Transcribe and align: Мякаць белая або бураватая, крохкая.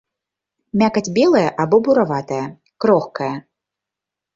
Мякаць 0.83 1.11
белая 1.19 1.45
або 1.67 1.83
бураватая, 1.91 2.43
крохкая. 2.87 3.33